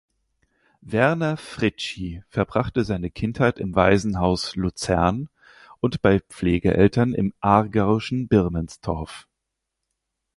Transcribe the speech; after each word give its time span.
Werner 0.81 1.37
Fritschi 1.37 2.23
verbrachte 2.27 2.83
seine 2.83 3.11
Kindheit 3.11 3.59
im 3.59 3.75
Waisenhaus 3.75 4.55
Luzern 4.55 5.29
und 5.79 6.01
bei 6.01 6.19
Pflegeeltern 6.21 7.13
im 7.13 7.35
aargauischen 7.39 8.27
Birmenstorf. 8.27 9.27